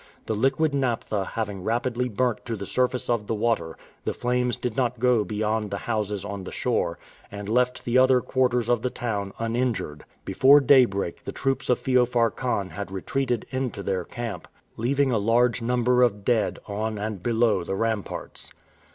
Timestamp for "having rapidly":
1.23-2.09